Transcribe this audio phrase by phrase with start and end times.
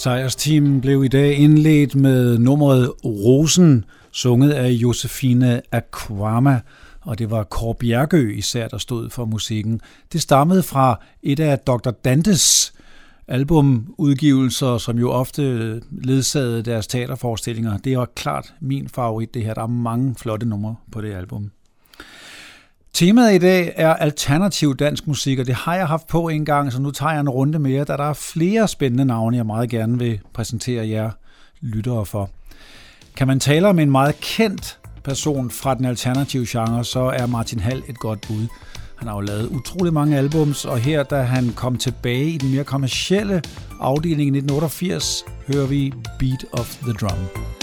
[0.00, 6.60] Sejrsteamen blev i dag indledt med nummeret Rosen, sunget af Josefine Aquama,
[7.00, 9.80] og det var Kåre Bjergø især, der stod for musikken.
[10.12, 11.90] Det stammede fra et af Dr.
[11.90, 12.72] Dantes
[13.28, 15.42] albumudgivelser, som jo ofte
[15.90, 17.76] ledsagede deres teaterforestillinger.
[17.76, 19.54] Det var klart min favorit, det her.
[19.54, 21.50] Der er mange flotte numre på det album.
[22.92, 26.72] Temaet i dag er alternativ dansk musik, og det har jeg haft på en gang,
[26.72, 29.70] så nu tager jeg en runde mere, da der er flere spændende navne, jeg meget
[29.70, 31.10] gerne vil præsentere jer
[31.60, 32.30] lyttere for.
[33.16, 37.60] Kan man tale om en meget kendt person fra den alternative genre, så er Martin
[37.60, 38.46] Hall et godt bud.
[38.96, 42.50] Han har jo lavet utrolig mange albums, og her, da han kom tilbage i den
[42.50, 43.42] mere kommercielle
[43.80, 47.59] afdeling i 1988, hører vi Beat of the Drum.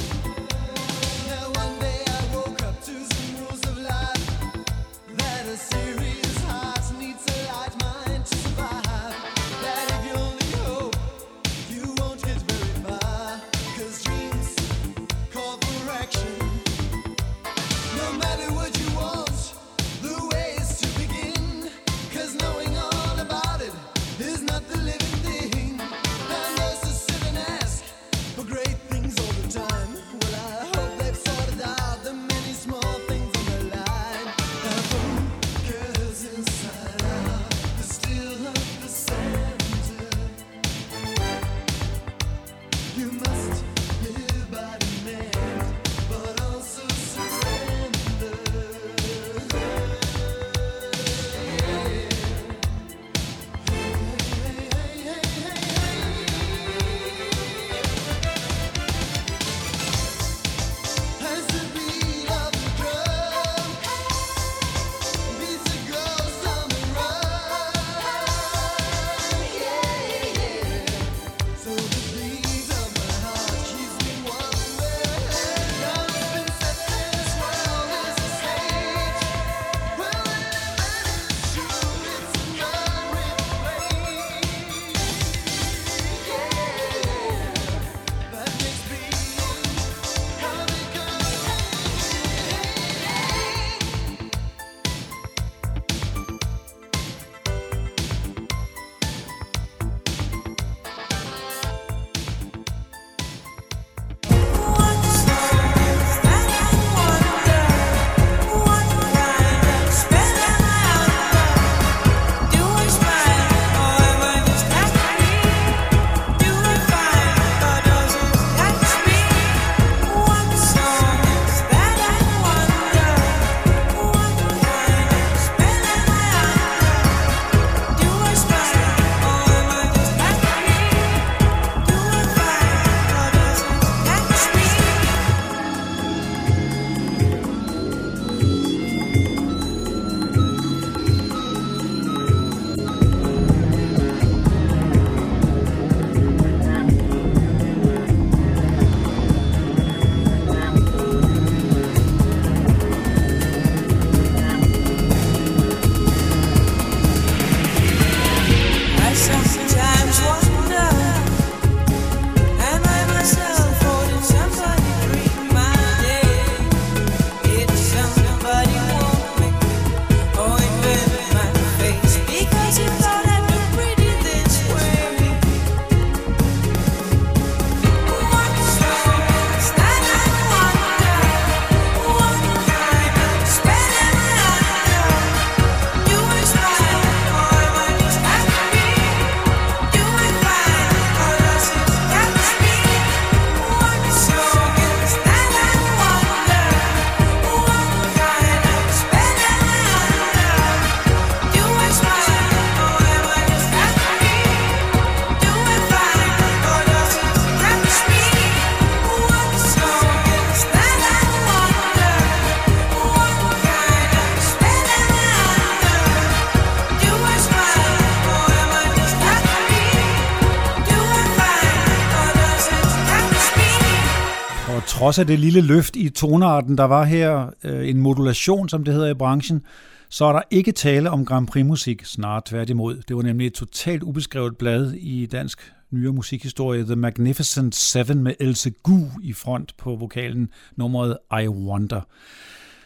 [225.07, 228.93] Trods af det lille løft i tonarten, der var her, øh, en modulation, som det
[228.93, 229.61] hedder i branchen,
[230.09, 233.01] så er der ikke tale om Grand Prix-musik, snarere tværtimod.
[233.07, 238.33] Det var nemlig et totalt ubeskrevet blad i dansk nyere musikhistorie, The Magnificent Seven med
[238.39, 242.01] Else Gu i front på vokalen, nummeret I Wonder.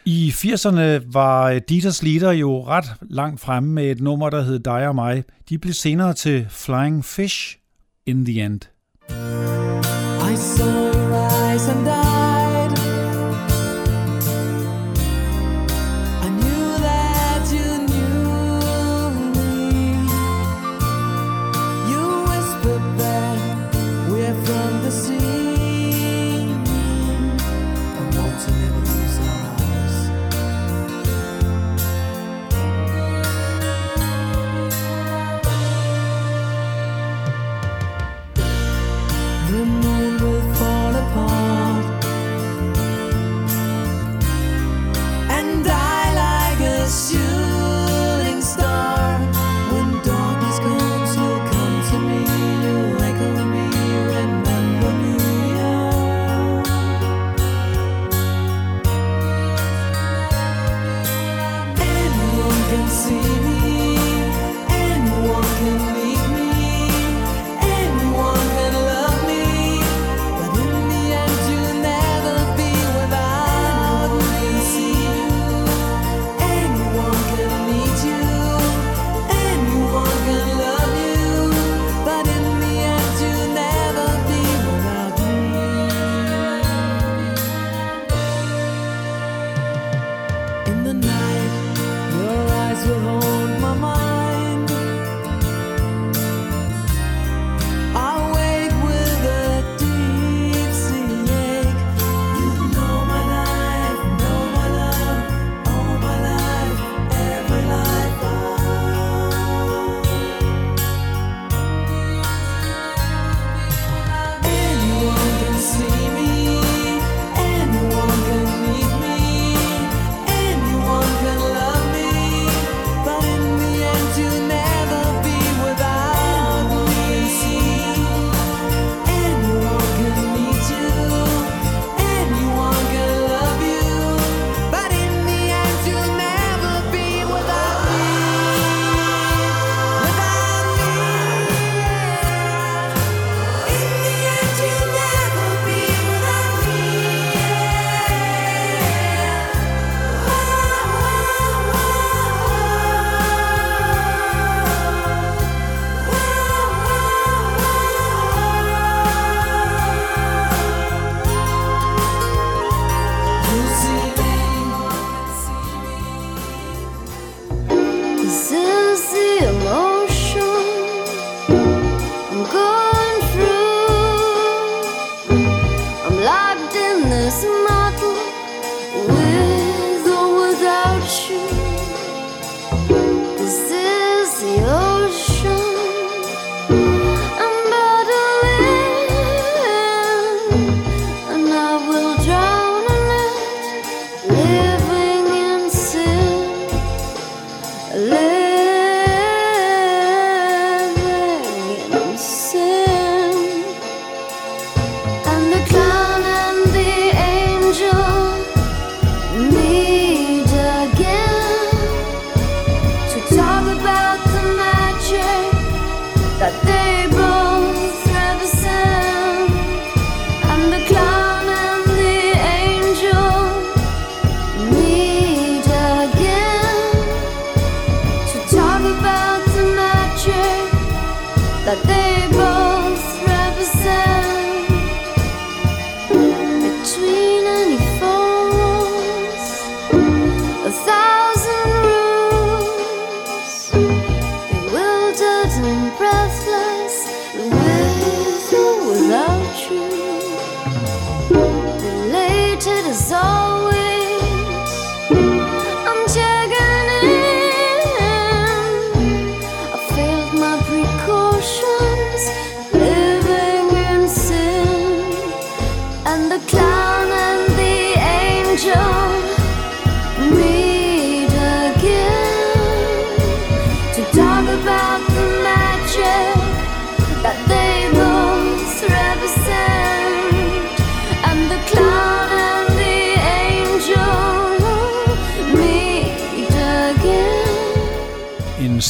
[0.04, 4.88] I 80'erne var Dieters Leader jo ret langt fremme med et nummer, der hed Dig
[4.88, 5.24] og mig.
[5.48, 7.56] De blev senere til Flying Fish
[8.06, 8.60] in the End.
[10.32, 11.21] I saw your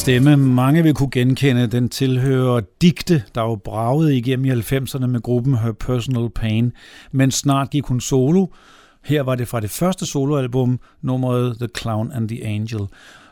[0.03, 5.21] stemme, mange vil kunne genkende, den tilhører digte, der jo bragede igennem i 90'erne med
[5.21, 6.71] gruppen Her Personal Pain,
[7.11, 8.45] men snart gik hun solo.
[9.03, 12.81] Her var det fra det første soloalbum, nummeret The Clown and the Angel.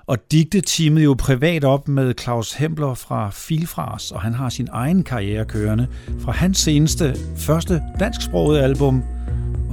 [0.08, 4.68] Og digte teamede jo privat op med Claus Hempler fra Filfras, og han har sin
[4.72, 5.88] egen karriere kørende
[6.20, 9.04] fra hans seneste, første dansksprogede album,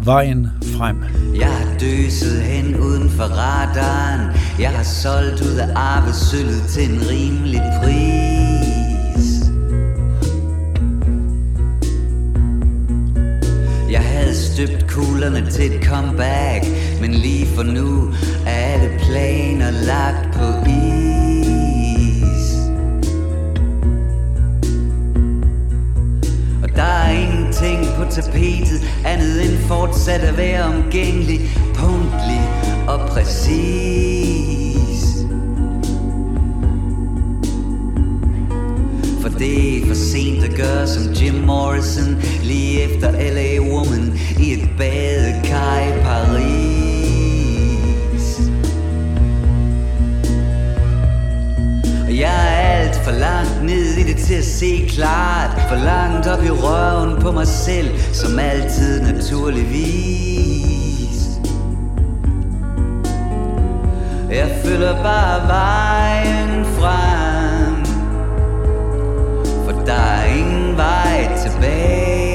[0.04, 0.96] Vejen frem.
[1.38, 4.36] Jeg har døset hen uden for radaren.
[4.58, 9.28] Jeg har solgt ud af arvesølvet til en rimelig pris.
[13.90, 16.64] Jeg havde støbt kuglerne til et comeback
[17.00, 18.12] Men lige for nu
[18.46, 21.08] er alle planer lagt på is.
[26.62, 31.40] Og der er ingen ingenting på tapetet Andet end fortsat at være omgængelig
[31.74, 32.40] Punktlig
[32.88, 34.08] og præcis
[39.20, 43.60] For det er for sent at gøre som Jim Morrison Lige efter L.A.
[43.60, 46.87] Woman i et badekar i Paris
[52.18, 55.60] jeg er alt for langt ned i det til at se klart.
[55.68, 60.58] For langt op i røven på mig selv Som altid naturligvis.
[64.30, 67.84] Jeg følger bare vejen frem
[69.64, 72.28] For der er ingen vej tilbage.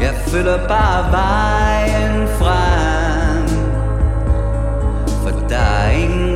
[0.00, 2.69] Jeg følger bare vejen frem.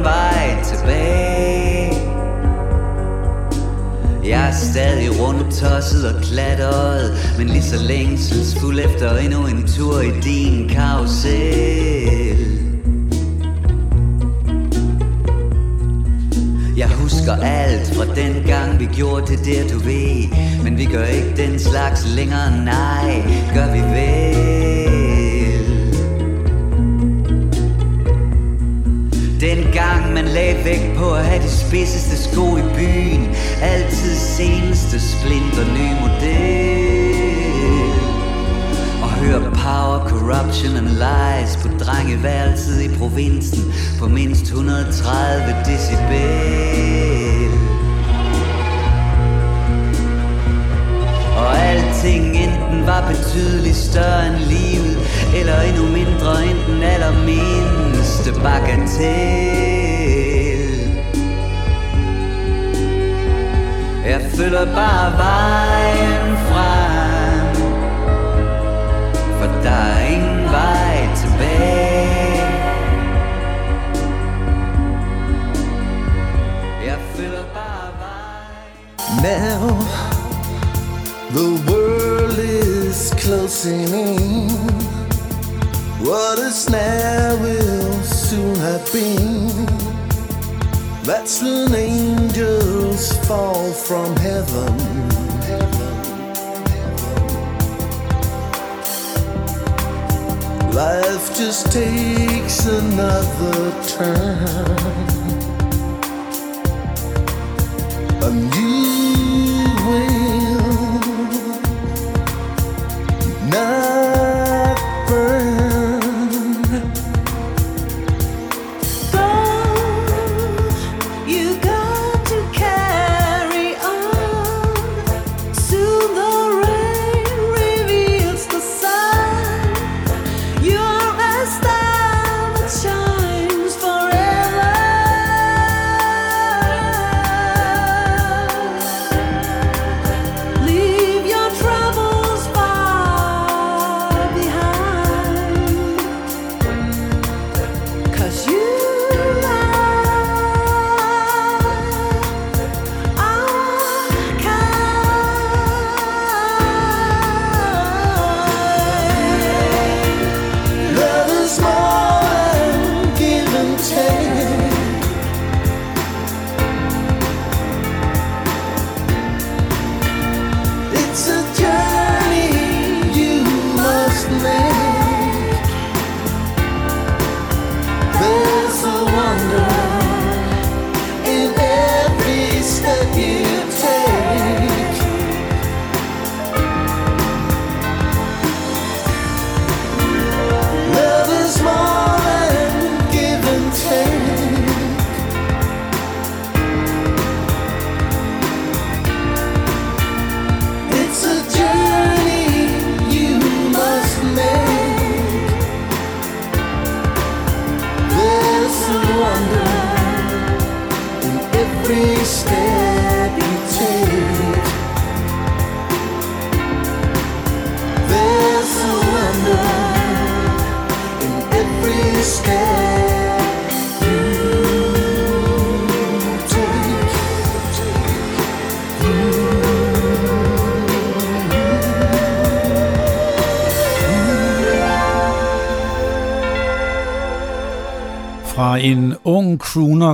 [0.05, 1.93] Vej tilbage.
[4.25, 10.01] Jeg er stadig rundt tosset og klatret Men lige så længselsfuld efter endnu en tur
[10.01, 12.15] i din karusel.
[16.77, 20.29] Jeg husker alt fra den gang vi gjorde det der du ved
[20.65, 23.23] Men vi gør ikke den slags længere, nej,
[23.55, 24.54] gør vi vel
[29.51, 33.35] Den gang man lagde vægt på at have de spidseste sko i byen.
[33.63, 37.15] Altid seneste splinter ny model.
[39.03, 47.51] Og hør power, corruption and lies På drengeværelset i provinsen På mindst 130 decibel.
[51.37, 54.94] Og alting enten var betydeligt større end livet
[55.35, 59.85] eller endnu mindre end den allermindste bagatel.
[64.07, 67.55] Jeg følger bare vejen frem
[69.38, 72.43] For der er ingen vej tilbage.
[76.87, 79.23] Jeg følger bare vejen.
[79.23, 79.62] Now
[81.37, 84.24] the world is closing in.
[86.14, 89.66] What is now will soon have been.
[91.02, 94.76] That's when angels fall from heaven.
[100.71, 105.24] Life just takes another turn.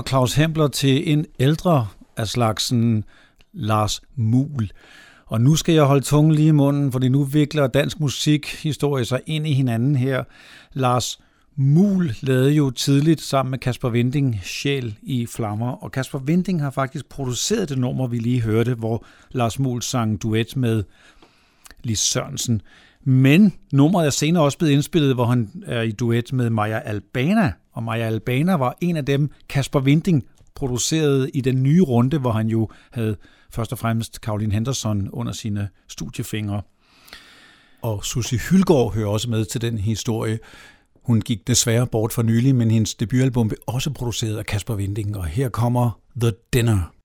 [0.00, 1.86] Crooner, Claus Hempler, til en ældre
[2.16, 3.04] af slagsen
[3.52, 4.70] Lars Mul.
[5.26, 9.20] Og nu skal jeg holde tungen lige i munden, fordi nu vikler dansk musikhistorie sig
[9.26, 10.24] ind i hinanden her.
[10.72, 11.20] Lars
[11.56, 16.70] Mul lavede jo tidligt sammen med Kasper Vinding Sjæl i Flammer, og Kasper Vinding har
[16.70, 20.84] faktisk produceret det nummer, vi lige hørte, hvor Lars Mul sang duet med
[21.82, 22.62] Lis Sørensen.
[23.04, 27.52] Men nummeret er senere også blevet indspillet, hvor han er i duet med Maja Albana,
[27.72, 32.32] og Maja Albana var en af dem, Kasper Vinding producerede i den nye runde, hvor
[32.32, 33.16] han jo havde
[33.50, 36.62] først og fremmest Caroline Henderson under sine studiefingre.
[37.82, 40.38] Og Susie Hylgaard hører også med til den historie.
[41.02, 45.16] Hun gik desværre bort for nylig, men hendes debutalbum blev også produceret af Kasper Vinding,
[45.16, 46.99] og her kommer The Dinner.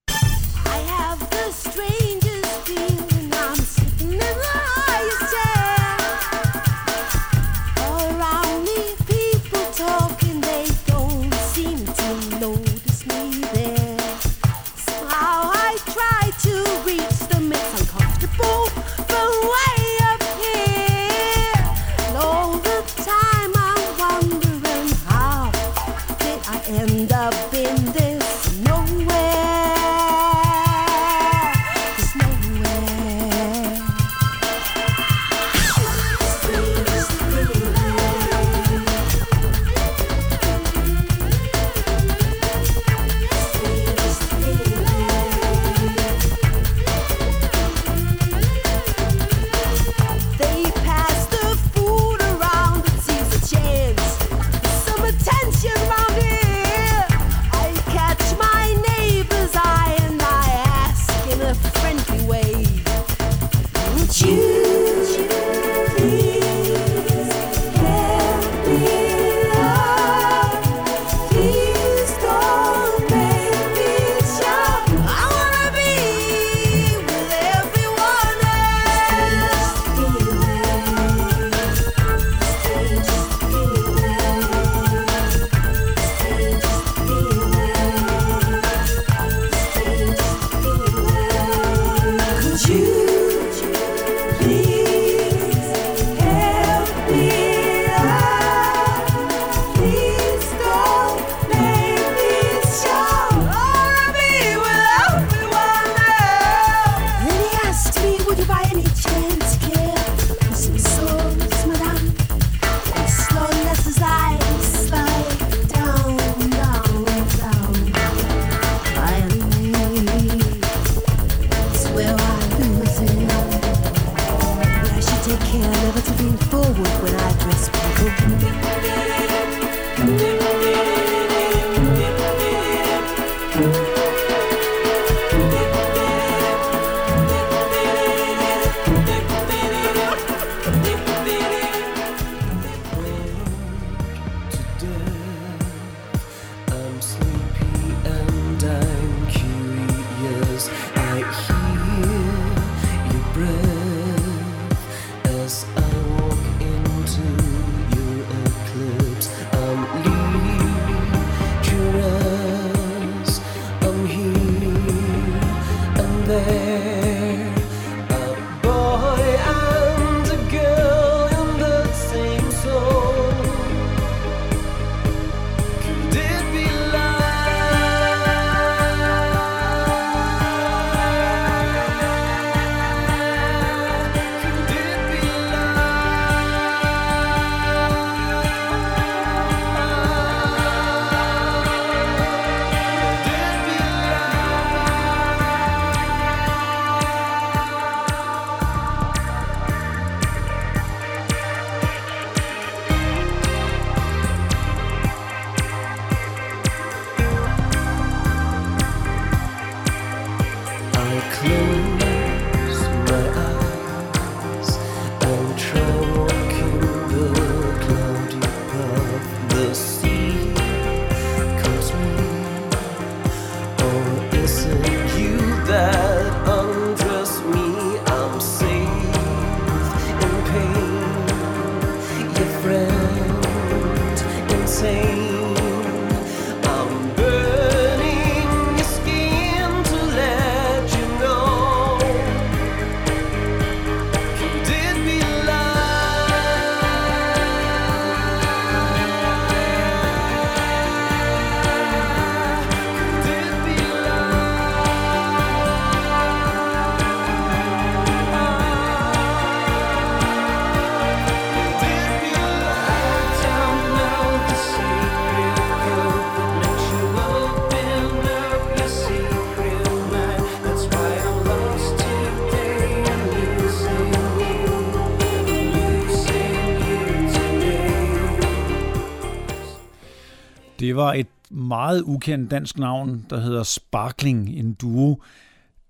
[281.96, 285.22] Meget ukendt dansk navn, der hedder Sparkling, en duo.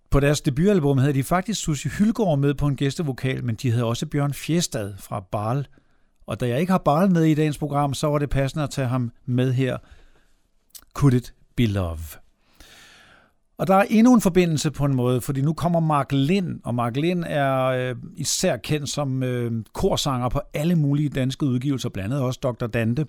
[0.09, 3.83] På deres debutalbum havde de faktisk Susie Hylgaard med på en gæstevokal, men de havde
[3.83, 5.67] også Bjørn Fjestad fra Barl.
[6.25, 8.69] Og da jeg ikke har Barl med i dagens program, så var det passende at
[8.69, 9.77] tage ham med her.
[10.93, 12.24] Could it be love?
[13.57, 16.75] Og der er endnu en forbindelse på en måde, fordi nu kommer Mark Lind, og
[16.75, 22.13] Mark Lind er øh, især kendt som øh, korsanger på alle mulige danske udgivelser, blandt
[22.13, 22.67] andet også Dr.
[22.67, 23.05] Dante.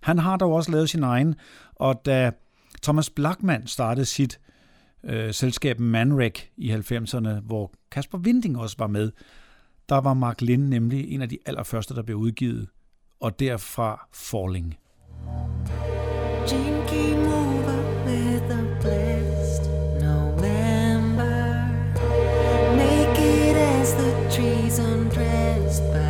[0.00, 1.34] Han har dog også lavet sin egen,
[1.74, 2.30] og da
[2.82, 4.40] Thomas Blackman startede sit
[5.04, 9.10] øh, selskab Manrek i 90'erne, hvor Kasper Winding også var med,
[9.88, 12.68] der var Mark Lind nemlig en af de allerførste, der blev udgivet,
[13.20, 14.76] og derfra Falling.
[16.50, 18.69] Jane came over with a
[24.30, 26.09] trees undressed by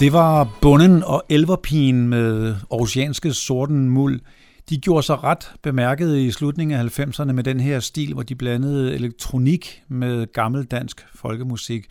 [0.00, 4.20] Det var Bunden og Elverpigen med oceanske sorten muld.
[4.68, 8.34] De gjorde sig ret bemærket i slutningen af 90'erne med den her stil, hvor de
[8.34, 11.86] blandede elektronik med gammel dansk folkemusik.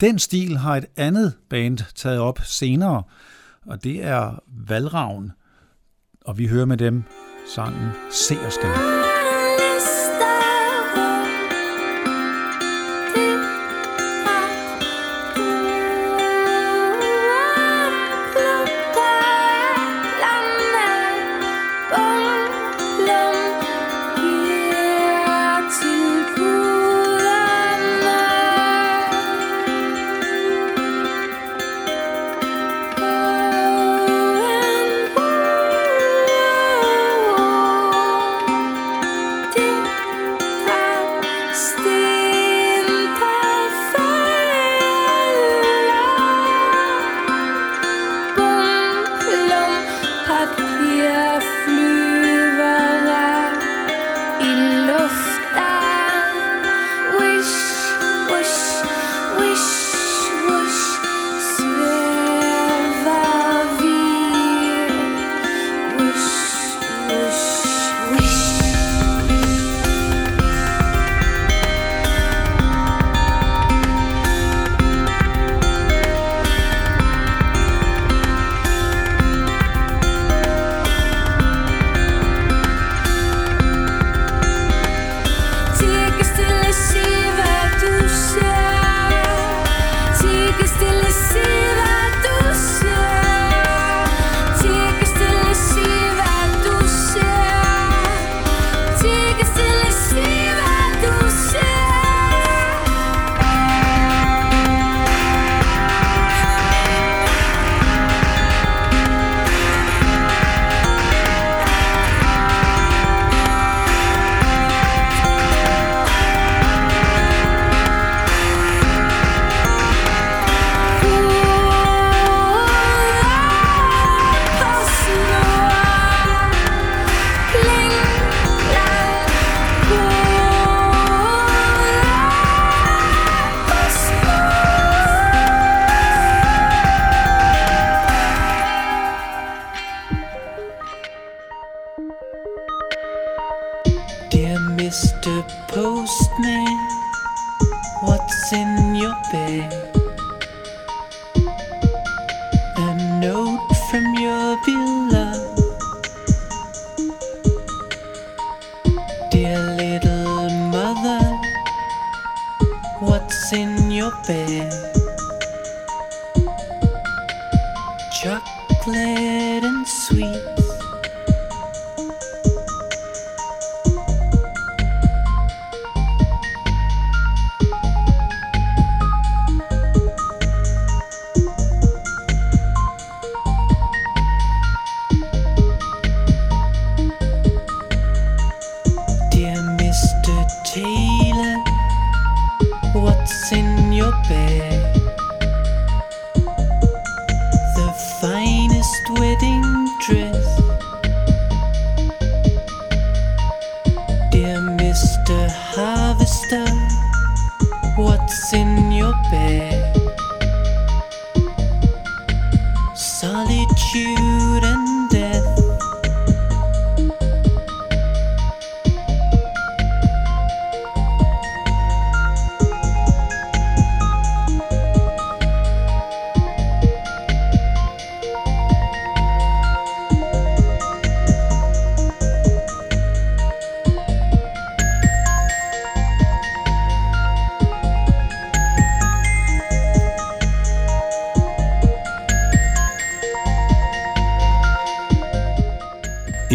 [0.00, 3.02] Den stil har et andet band taget op senere,
[3.66, 5.32] og det er Valravn.
[6.24, 7.02] Og vi hører med dem
[7.54, 9.01] sangen Seersken.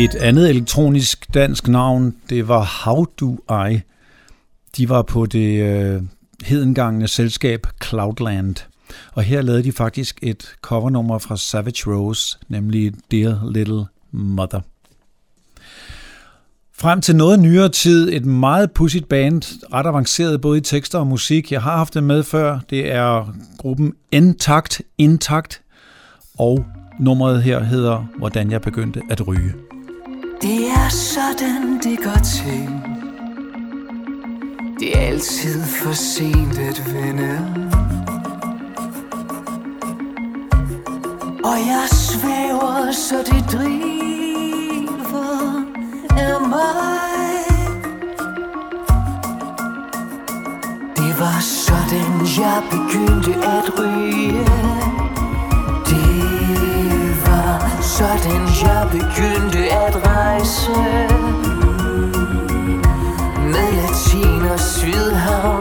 [0.08, 3.38] Et andet elektronisk dansk navn, det var How Do
[3.70, 3.80] I.
[4.78, 6.02] De var på det øh,
[6.43, 8.56] hedengangne selskab Cloudland.
[9.13, 14.60] Og her lavede de faktisk et covernummer fra Savage Rose, nemlig Dear Little Mother.
[16.78, 19.41] Frem til noget nyere tid et meget pudsigt band,
[19.74, 21.52] ret avanceret både i tekster og musik.
[21.52, 22.60] Jeg har haft det med før.
[22.70, 25.62] Det er gruppen Intakt Intakt,
[26.39, 26.65] og
[27.00, 29.66] nummeret her hedder Hvordan jeg begyndte at ryge.
[30.41, 32.69] Det er sådan, det går til.
[34.80, 37.32] Det er altid for sent at vende.
[41.43, 43.97] Og jeg svæver, så det driver
[46.17, 47.17] af mig.
[50.95, 52.12] Det var sådan,
[52.43, 54.47] jeg begyndte at ryge
[57.88, 60.71] sådan jeg begyndte at rejse.
[63.52, 65.57] Med latin og sydhavn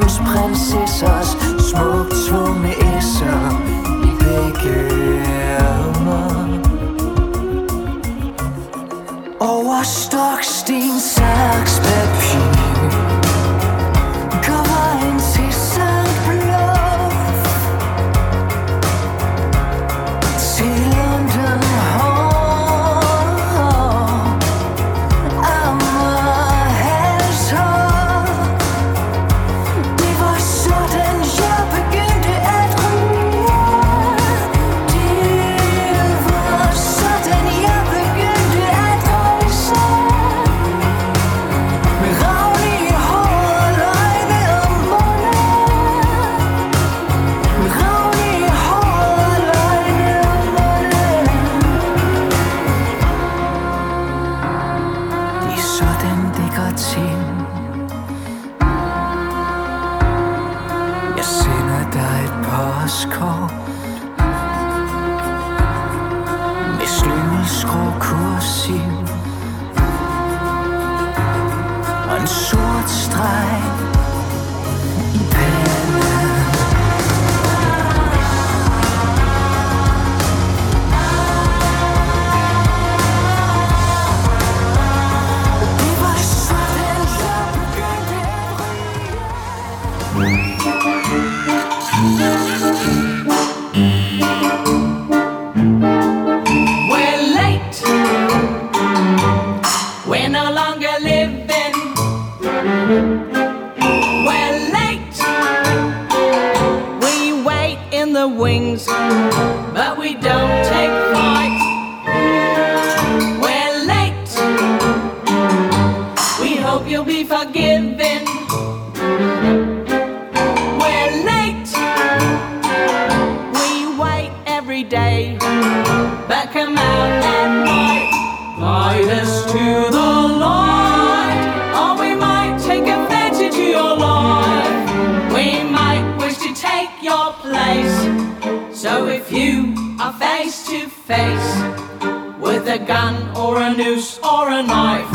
[142.77, 145.11] a gun or a noose or a knife,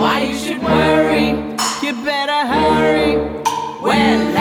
[0.00, 1.30] why you should worry?
[1.82, 3.16] You better hurry.
[3.82, 4.33] We're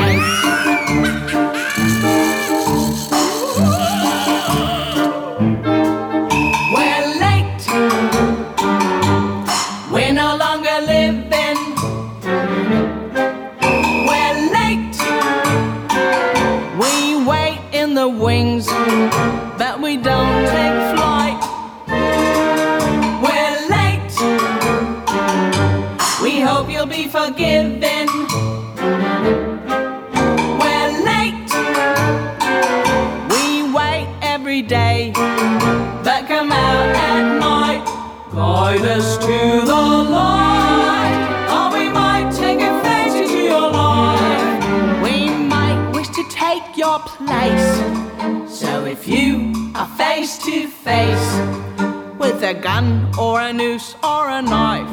[52.44, 52.88] with a gun
[53.20, 54.90] or a noose or a knife,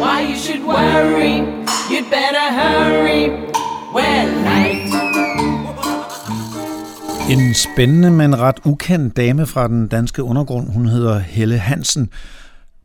[0.00, 1.36] why you should worry?
[1.90, 3.22] You'd better hurry.
[3.94, 4.92] We're late.
[7.30, 12.10] En spændende, men ret ukendt dame fra den danske undergrund, hun hedder Helle Hansen,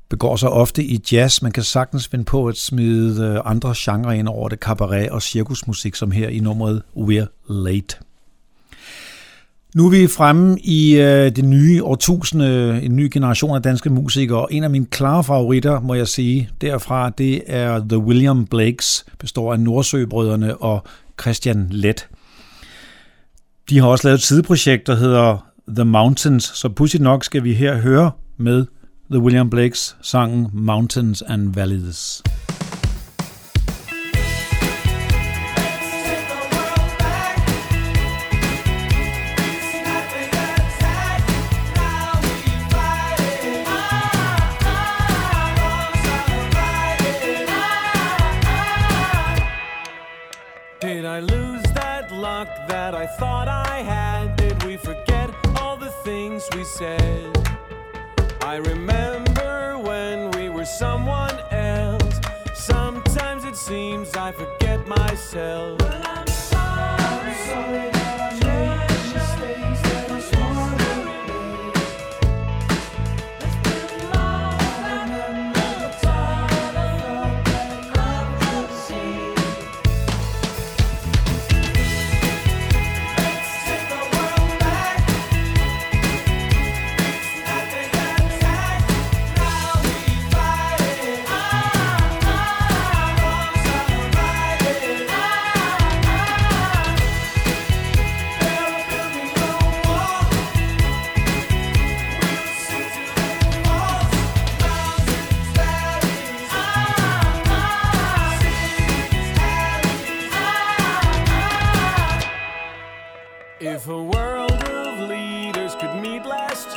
[0.10, 1.42] begår sig ofte i jazz.
[1.42, 5.22] Man kan sagtens finde på at smide øh, andre genrer ind over det, cabaret og
[5.22, 8.09] cirkusmusik, som her i nummeret We're Late.
[9.76, 14.54] Nu er vi fremme i øh, det nye årtusinde, en ny generation af danske musikere.
[14.54, 19.54] En af mine klare favoritter, må jeg sige, derfra, det er The William Blakes, består
[19.54, 20.84] af Nordsøbrødrene og
[21.22, 22.08] Christian Let.
[23.70, 27.54] De har også lavet et sideprojekt, der hedder The Mountains, så pudsigt nok skal vi
[27.54, 28.66] her høre med
[29.12, 32.24] The William Blakes sangen Mountains and Valleys.
[53.18, 54.36] Thought I had?
[54.36, 57.38] Did we forget all the things we said?
[58.42, 62.20] I remember when we were someone else.
[62.54, 65.80] Sometimes it seems I forget myself.
[65.82, 66.29] Sorry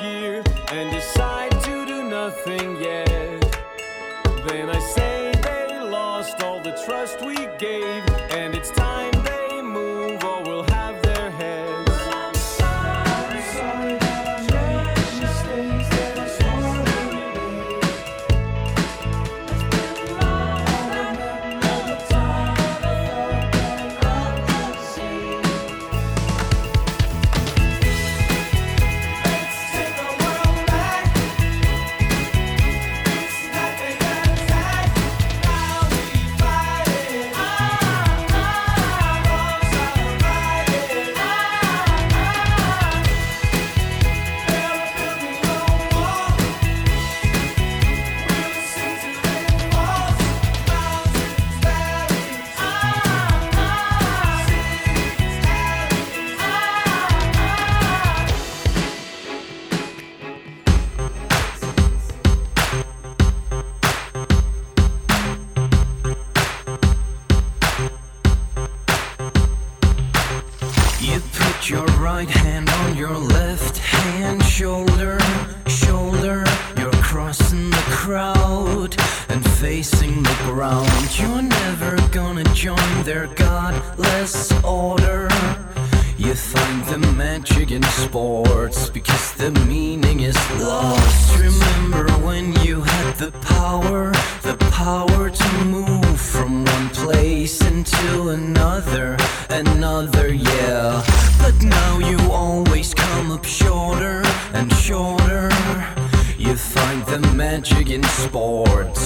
[0.03, 0.43] year
[0.73, 3.12] and decide to do nothing yet.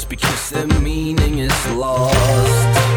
[0.04, 2.95] because their meaning is lost.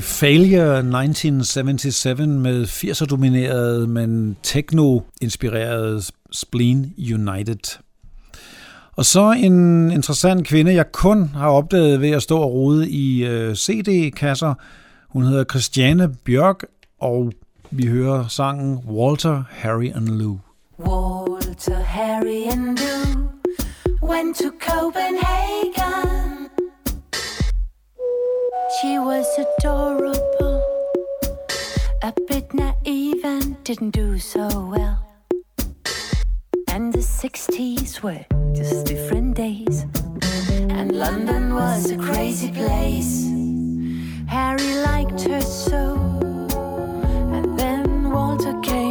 [0.00, 7.78] Failure 1977 med 80'er-domineret, men techno-inspireret Spleen United.
[8.92, 13.24] Og så en interessant kvinde, jeg kun har opdaget ved at stå og rode i
[13.24, 14.54] øh, CD-kasser.
[15.08, 16.64] Hun hedder Christiane Bjørk,
[17.00, 17.32] og
[17.70, 20.38] vi hører sangen Walter, Harry and Lou.
[20.78, 23.30] Walter, Harry and Lou
[24.02, 26.09] went to Copenhagen
[28.78, 30.62] She was adorable,
[32.02, 35.12] a bit naive and didn't do so well.
[36.68, 39.86] And the 60s were just different days.
[40.70, 43.26] And London was a crazy place.
[44.28, 45.96] Harry liked her so.
[47.34, 48.89] And then Walter came.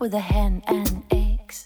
[0.00, 1.64] with a hen and eggs.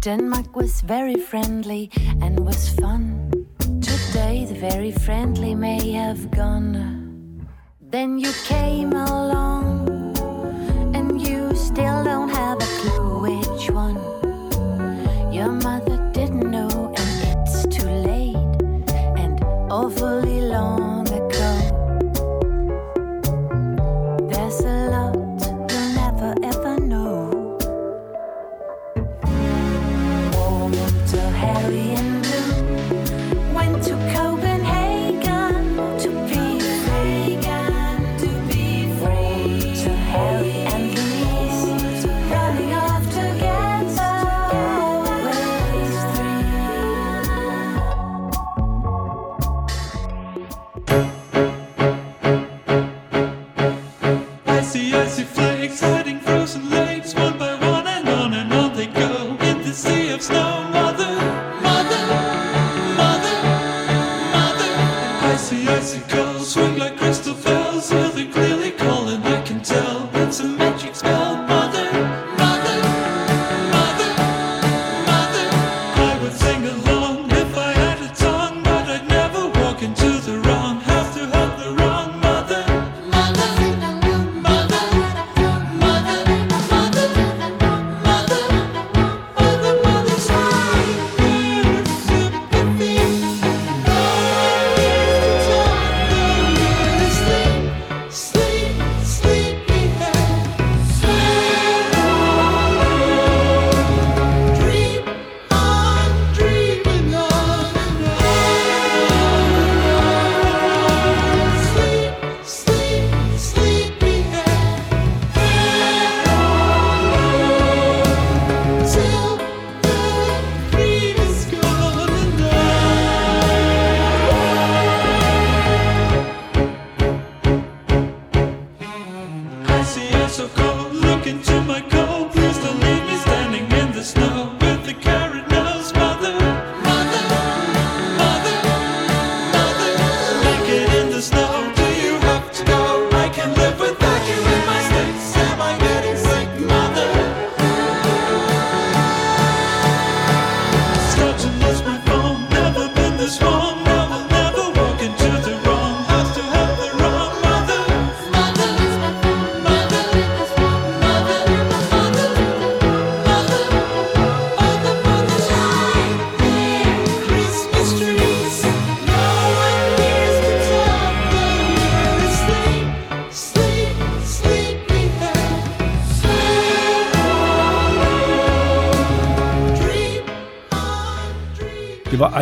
[0.00, 1.88] Denmark was very friendly
[2.20, 3.30] and was fun.
[3.80, 7.46] Today the very friendly may have gone.
[7.80, 9.88] Then you came along,
[10.94, 14.00] and you still don't have a clue which one.
[15.32, 15.99] Your mother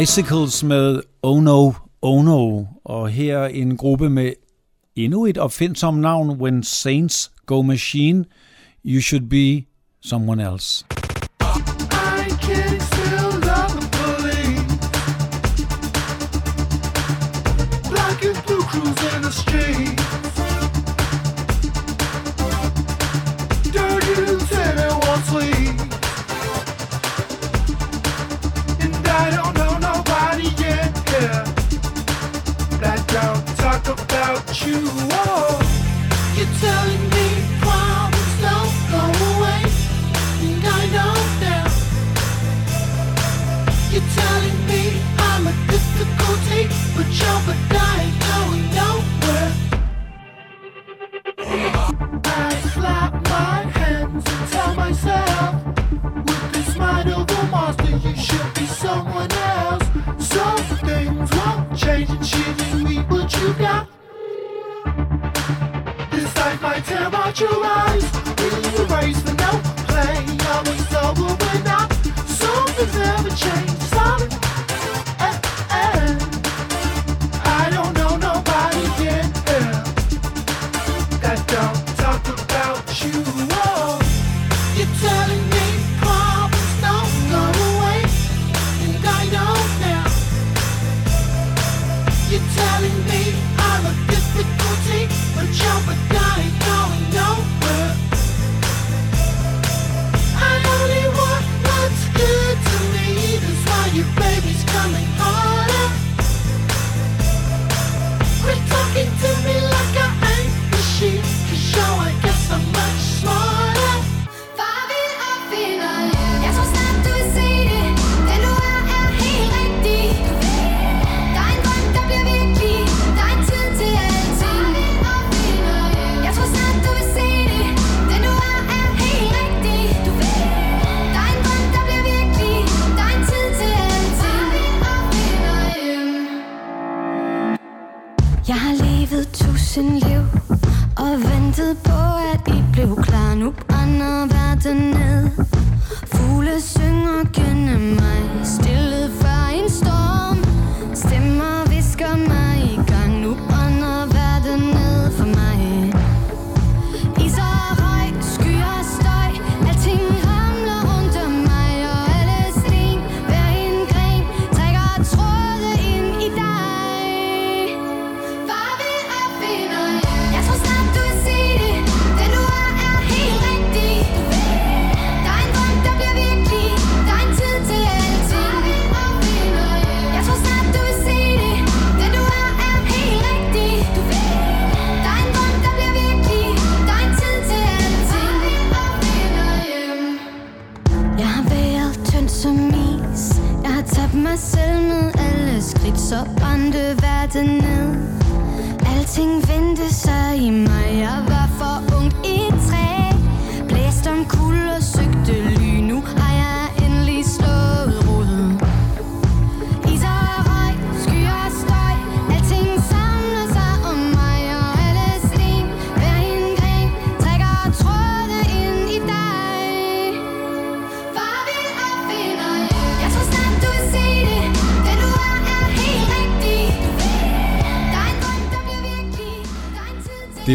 [0.02, 1.72] Icicles med Oh No,
[2.02, 4.32] Oh No, og her en gruppe med
[4.96, 8.24] endnu et opfindsomt navn, When Saints Go Machine,
[8.84, 9.66] You Should Be
[10.00, 10.97] Someone Else.
[66.10, 68.04] This life might tear out your eyes.
[69.38, 70.26] No play?
[72.26, 73.67] Something's ever changed.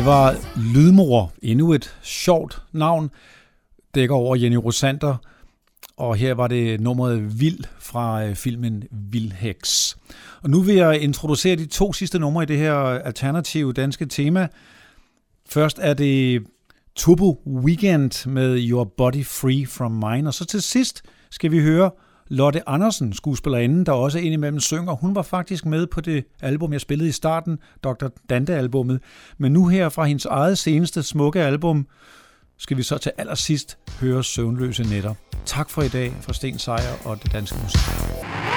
[0.04, 0.36] Det var
[0.74, 3.10] Lydmor, endnu et sjovt navn,
[3.96, 5.16] dækker over Jenny Rosander,
[5.98, 9.98] og her var det nummeret Vild fra øh, filmen Vildheks.
[10.42, 14.48] Og nu vil jeg introducere de to sidste numre i det her alternative danske tema.
[15.50, 16.44] Først er det
[16.96, 21.02] Turbo Weekend med Your Body Free From Mine, og så til sidst
[21.32, 21.92] skal vi høre
[22.28, 24.94] Lotte Andersen, skuespillerinden, der også indimellem synger.
[24.94, 28.08] Hun var faktisk med på det album, jeg spillede i starten, Dr.
[28.30, 29.02] Dante-albummet.
[29.38, 31.88] Men nu her fra hendes eget seneste smukke album,
[32.58, 35.14] skal vi så til allersidst høre Søvnløse Netter.
[35.46, 38.53] Tak for i dag fra Sten Sejer og Det Danske Musik.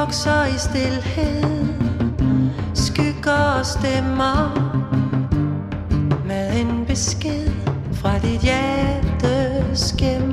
[0.00, 1.66] vokser i stillhed
[2.74, 4.38] Skygger og stemmer
[6.26, 7.50] Med en besked
[7.92, 10.25] fra dit hjerte skæm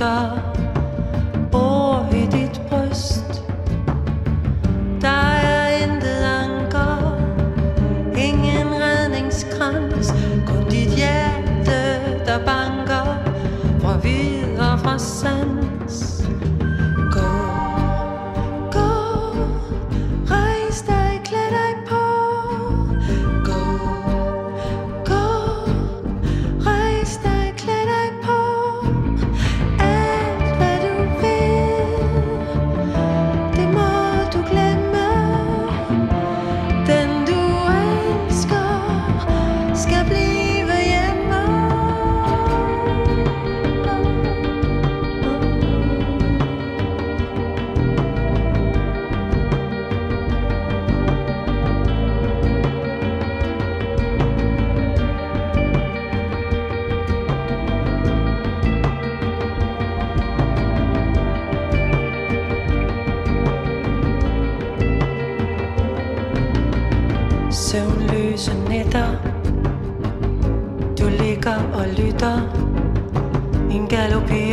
[0.00, 0.49] gusta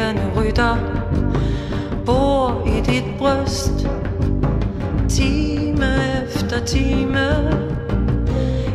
[0.07, 0.77] irriterende rytter
[2.05, 3.87] Bor i dit bryst.
[5.09, 5.85] Time
[6.25, 7.27] efter time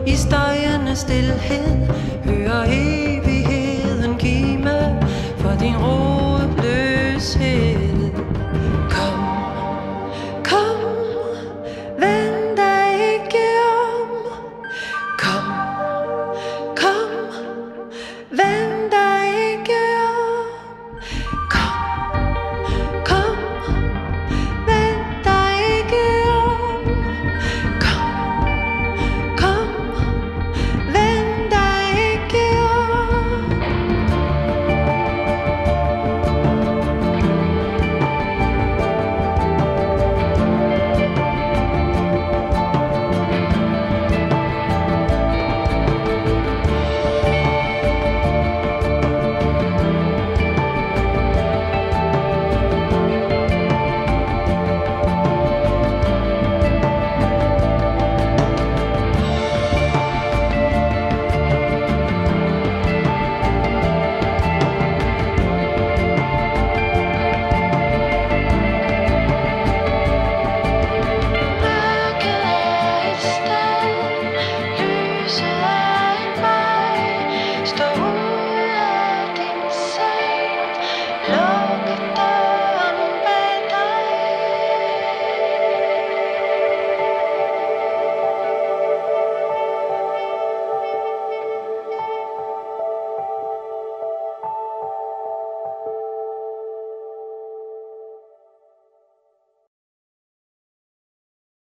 [0.07, 1.87] I stejende stillhed
[2.25, 5.01] Hører evigheden kime
[5.37, 7.82] For din rodløshed.